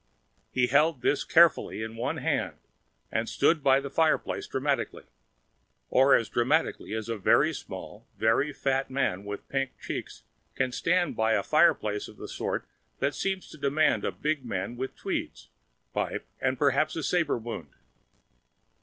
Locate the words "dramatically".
4.47-5.03, 6.27-6.95